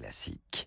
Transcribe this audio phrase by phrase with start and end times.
[0.00, 0.64] Classique.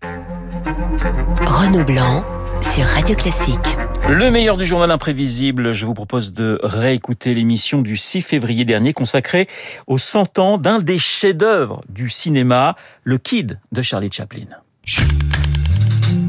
[1.46, 2.22] Renaud Blanc
[2.60, 3.78] sur Radio Classique.
[4.06, 8.92] Le meilleur du journal imprévisible, je vous propose de réécouter l'émission du 6 février dernier
[8.92, 9.46] consacrée
[9.86, 14.48] aux 100 ans d'un des chefs-d'œuvre du cinéma, Le Kid de Charlie Chaplin.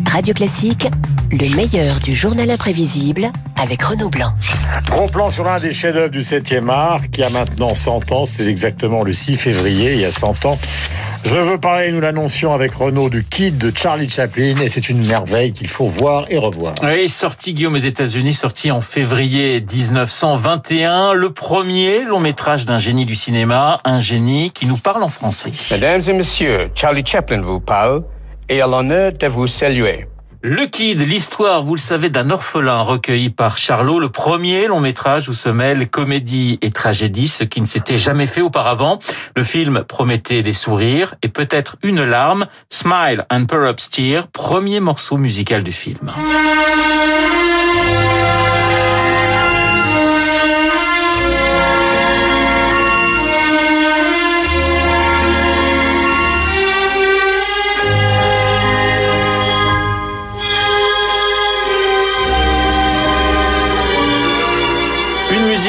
[0.07, 0.87] Radio Classique,
[1.29, 4.31] le meilleur du journal imprévisible avec Renaud Blanc.
[4.89, 8.25] Gros plan sur l'un des chefs-d'œuvre du 7e art qui a maintenant 100 ans.
[8.25, 10.57] C'était exactement le 6 février, il y a 100 ans.
[11.25, 15.05] Je veux parler, nous l'annoncions avec Renaud, du Kid de Charlie Chaplin et c'est une
[15.05, 16.73] merveille qu'il faut voir et revoir.
[16.83, 23.05] Oui, sorti Guillaume aux États-Unis, sorti en février 1921, le premier long métrage d'un génie
[23.05, 25.51] du cinéma, un génie qui nous parle en français.
[25.71, 28.03] Mesdames et messieurs, Charlie Chaplin vous parle
[28.49, 30.05] et a l'honneur de vous saluer.
[30.45, 35.29] Le Kid, l'histoire, vous le savez, d'un orphelin recueilli par Charlot, le premier long métrage
[35.29, 38.99] où se mêlent comédie et tragédie, ce qui ne s'était jamais fait auparavant.
[39.37, 42.47] Le film promettait des sourires et peut-être une larme.
[42.69, 46.11] Smile and Perhaps Tear, premier morceau musical du film.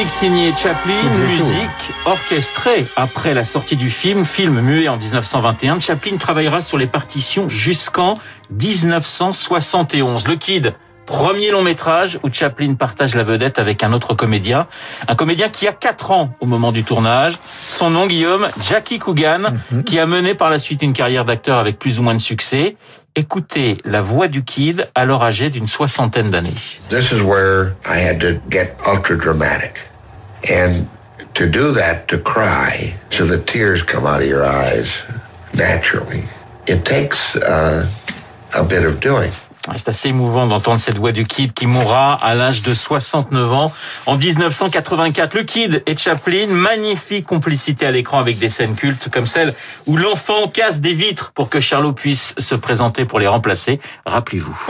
[0.02, 5.78] Signé Chaplin, musique orchestrée après la sortie du film, film muet en 1921.
[5.78, 8.18] Chaplin travaillera sur les partitions jusqu'en
[8.50, 10.26] 1971.
[10.26, 10.74] Le Kid,
[11.06, 14.66] premier long métrage où Chaplin partage la vedette avec un autre comédien,
[15.08, 17.38] un comédien qui a 4 ans au moment du tournage.
[17.62, 19.84] Son nom, Guillaume, Jackie Coogan, mm -hmm.
[19.84, 22.76] qui a mené par la suite une carrière d'acteur avec plus ou moins de succès.
[23.16, 26.60] Écoutez la voix du Kid, alors âgé d'une soixantaine d'années.
[26.88, 29.74] This is where I had to get ultra dramatic.
[30.50, 30.86] And
[31.34, 35.04] to do that, to cry, so the tears come out of your eyes
[35.54, 36.24] naturally,
[36.66, 37.88] it takes uh,
[38.56, 39.30] a bit of doing.
[39.76, 43.72] C'est assez émouvant d'entendre cette voix du Kid qui mourra à l'âge de 69 ans
[44.06, 45.34] en 1984.
[45.34, 49.54] Le Kid et Chaplin, magnifique complicité à l'écran avec des scènes cultes comme celle
[49.86, 53.80] où l'enfant casse des vitres pour que Charlot puisse se présenter pour les remplacer.
[54.04, 54.66] Rappelez-vous.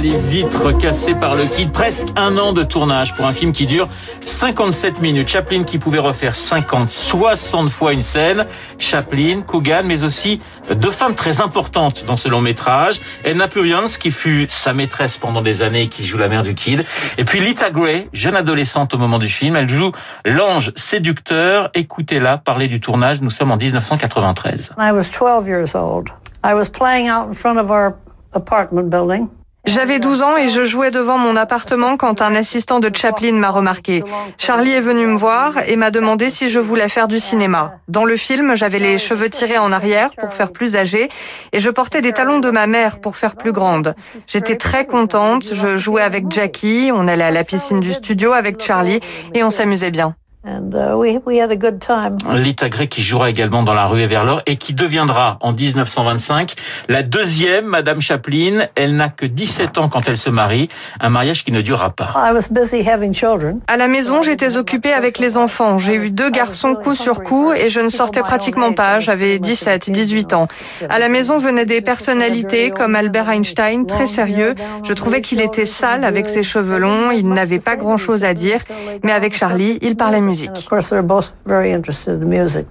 [0.00, 1.72] Les vitres cassées par le Kid.
[1.72, 3.88] Presque un an de tournage pour un film qui dure
[4.20, 5.28] 57 minutes.
[5.28, 8.46] Chaplin qui pouvait refaire 50, 60 fois une scène.
[8.78, 10.40] Chaplin, Coogan, mais aussi
[10.74, 13.00] deux femmes très importantes dans ce long métrage.
[13.24, 16.54] Edna Purians, qui fut sa maîtresse pendant des années et qui joue la mère du
[16.54, 16.84] Kid.
[17.16, 19.56] Et puis Lita Gray, jeune adolescente au moment du film.
[19.56, 19.92] Elle joue
[20.24, 21.70] l'ange séducteur.
[21.74, 23.20] Écoutez-la parler du tournage.
[23.20, 24.74] Nous sommes en 1993.
[24.78, 26.10] I was 12 years old.
[26.44, 27.94] I was playing out in front of our
[28.32, 29.28] apartment building.
[29.68, 33.50] J'avais 12 ans et je jouais devant mon appartement quand un assistant de Chaplin m'a
[33.50, 34.02] remarqué.
[34.38, 37.74] Charlie est venu me voir et m'a demandé si je voulais faire du cinéma.
[37.86, 41.10] Dans le film, j'avais les cheveux tirés en arrière pour faire plus âgée
[41.52, 43.94] et je portais des talons de ma mère pour faire plus grande.
[44.26, 48.62] J'étais très contente, je jouais avec Jackie, on allait à la piscine du studio avec
[48.62, 49.00] Charlie
[49.34, 50.14] et on s'amusait bien.
[50.44, 52.16] And uh, we, we had a good time.
[52.32, 55.52] Lita Gray qui jouera également dans La rue et vers l'or et qui deviendra en
[55.52, 56.54] 1925
[56.88, 58.66] la deuxième Madame Chaplin.
[58.76, 60.68] Elle n'a que 17 ans quand elle se marie,
[61.00, 62.14] un mariage qui ne durera pas.
[63.66, 65.78] À la maison, j'étais occupée avec les enfants.
[65.78, 69.00] J'ai eu deux garçons coup sur coup et je ne sortais pratiquement pas.
[69.00, 70.46] J'avais 17, 18 ans.
[70.88, 74.54] À la maison venaient des personnalités comme Albert Einstein, très sérieux.
[74.84, 77.10] Je trouvais qu'il était sale avec ses cheveux longs.
[77.10, 78.60] Il n'avait pas grand chose à dire.
[79.02, 80.27] Mais avec Charlie, il parlait
[80.58, 82.66] of course, they're both very interested in music.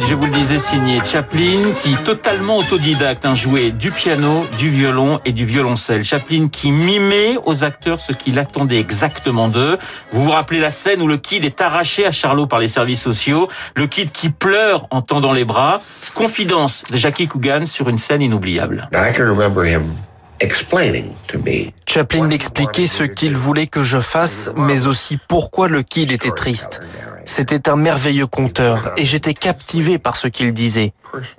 [0.00, 5.20] Je vous le disais, signé Chaplin, qui totalement autodidacte, hein, jouait du piano, du violon
[5.24, 6.04] et du violoncelle.
[6.04, 9.76] Chaplin qui mimait aux acteurs ce qu'il attendait exactement d'eux.
[10.12, 13.02] Vous vous rappelez la scène où le Kid est arraché à Charlot par les services
[13.02, 15.80] sociaux, le Kid qui pleure en tendant les bras.
[16.14, 18.88] Confidence de Jackie Coogan sur une scène inoubliable.
[18.94, 19.96] I can remember him
[20.40, 25.82] explaining to me Chaplin m'expliquait ce qu'il voulait que je fasse, mais aussi pourquoi le
[25.82, 26.80] Kid était triste.
[27.24, 30.92] C'était un merveilleux conteur et j'étais captivé par ce qu'il disait.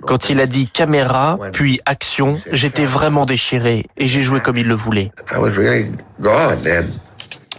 [0.06, 4.66] Quand il a dit caméra, puis action, j'étais vraiment déchiré et j'ai joué comme il
[4.66, 5.10] le voulait.
[5.32, 5.90] I was really
[6.20, 6.88] gone then.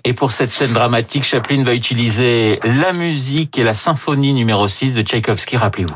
[0.07, 4.94] Et pour cette scène dramatique, Chaplin va utiliser la musique et la symphonie numéro 6
[4.94, 5.95] de Tchaïkovski, rappelez-vous.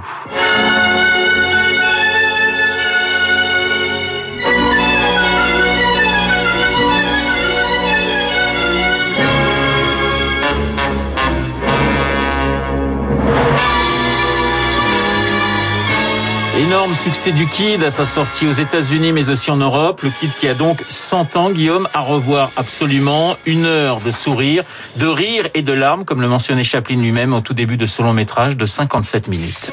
[16.80, 20.00] Énorme succès du Kid à sa sortie aux États-Unis mais aussi en Europe.
[20.02, 23.36] Le Kid qui a donc 100 ans, Guillaume, à revoir absolument.
[23.46, 24.64] Une heure de sourire,
[24.96, 28.02] de rire et de larmes, comme le mentionnait Chaplin lui-même au tout début de ce
[28.02, 29.72] long métrage de 57 minutes.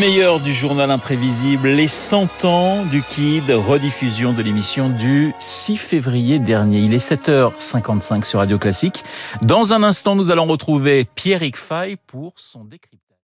[0.00, 6.38] Meilleur du journal imprévisible, les 100 ans du Kid, rediffusion de l'émission du 6 février
[6.38, 6.78] dernier.
[6.78, 9.04] Il est 7h55 sur Radio Classique.
[9.42, 13.09] Dans un instant, nous allons retrouver Pierrick Fay pour son décryptage.